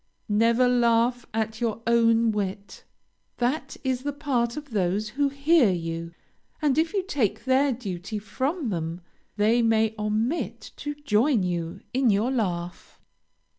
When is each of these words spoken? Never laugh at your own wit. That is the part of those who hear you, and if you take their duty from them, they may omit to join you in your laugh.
Never 0.29 0.67
laugh 0.67 1.27
at 1.31 1.61
your 1.61 1.79
own 1.85 2.31
wit. 2.31 2.85
That 3.37 3.77
is 3.83 4.01
the 4.01 4.11
part 4.11 4.57
of 4.57 4.71
those 4.71 5.09
who 5.09 5.29
hear 5.29 5.69
you, 5.69 6.15
and 6.59 6.79
if 6.79 6.91
you 6.91 7.03
take 7.03 7.43
their 7.45 7.71
duty 7.71 8.17
from 8.17 8.69
them, 8.69 9.01
they 9.37 9.61
may 9.61 9.93
omit 9.99 10.71
to 10.77 10.95
join 10.95 11.43
you 11.43 11.81
in 11.93 12.09
your 12.09 12.31
laugh. 12.31 12.99